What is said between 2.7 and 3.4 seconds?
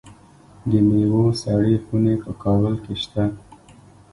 کې شته.